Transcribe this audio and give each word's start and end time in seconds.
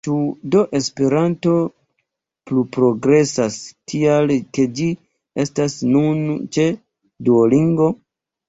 Ĉu 0.05 0.13
do 0.53 0.61
Esperanto 0.77 1.51
pluprogresas, 2.51 3.59
tial 3.93 4.33
ke 4.59 4.67
ĝi 4.81 4.89
estas 5.45 5.79
nun 5.93 6.25
ĉe 6.59 6.67
Duolingo? 7.29 7.93